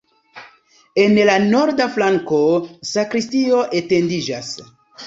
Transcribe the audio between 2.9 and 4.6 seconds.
sakristio etendiĝas.